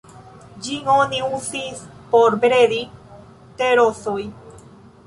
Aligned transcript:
Ĝin 0.67 0.87
oni 0.93 1.19
uzis 1.39 1.83
por 2.15 2.39
bredi 2.47 2.81
te-rozoj. 3.63 4.21